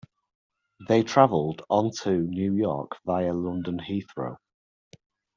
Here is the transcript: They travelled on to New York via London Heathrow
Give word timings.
They 0.87 1.03
travelled 1.03 1.61
on 1.69 1.91
to 2.01 2.09
New 2.11 2.55
York 2.55 2.97
via 3.05 3.33
London 3.35 3.77
Heathrow 3.77 4.37